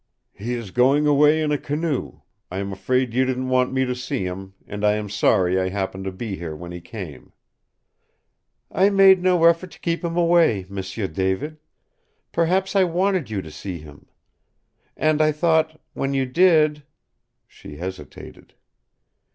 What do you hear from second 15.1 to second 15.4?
I